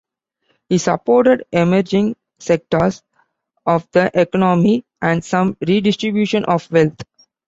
[0.67, 3.03] He supported emerging sectors
[3.67, 6.99] of the economy and some redistribution of wealth.